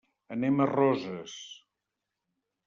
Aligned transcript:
Anem 0.35 0.63
a 0.63 0.67
Roses. 0.71 1.37